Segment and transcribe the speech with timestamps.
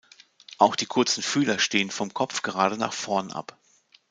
[0.57, 3.61] Auch die kurzen Fühler stehen vom Kopf gerade nach vorn ab.